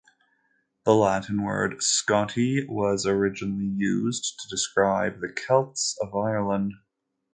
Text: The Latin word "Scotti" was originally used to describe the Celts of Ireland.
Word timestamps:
The 0.83 0.95
Latin 0.95 1.43
word 1.43 1.75
"Scotti" 1.79 2.67
was 2.67 3.05
originally 3.05 3.67
used 3.77 4.39
to 4.39 4.49
describe 4.49 5.19
the 5.19 5.31
Celts 5.31 5.95
of 6.01 6.15
Ireland. 6.15 6.71